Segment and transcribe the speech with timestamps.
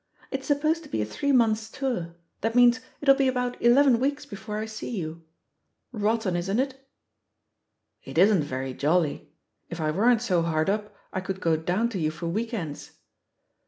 [0.31, 4.25] It's supposed to be a three months' tour— ^that means, it'll be about eleven weeks
[4.25, 5.21] before I see you.
[5.91, 6.83] Rotten, isn't it?"
[8.03, 9.31] "It isn't very jolly.
[9.69, 12.93] If I weren't so hard up I could go down to you for week ends."